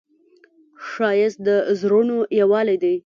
[0.87, 1.49] ښایست د
[1.79, 2.95] زړونو یووالی دی